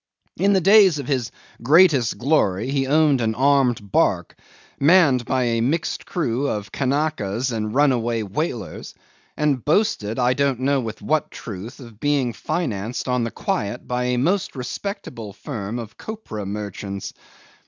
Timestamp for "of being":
11.79-12.33